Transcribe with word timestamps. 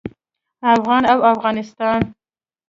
افغان 0.73 1.03
او 1.13 1.19
افغانستان 1.33 2.01